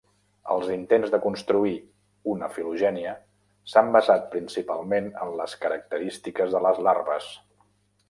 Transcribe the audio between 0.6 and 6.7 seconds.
intents de construir una filogènia s'han basat principalment en les característiques de